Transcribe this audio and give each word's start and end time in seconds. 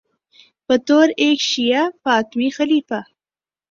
بطور 0.69 1.07
ایک 1.17 1.39
شیعہ 1.41 1.83
فاطمی 2.03 2.49
خلیفہ 2.49 2.99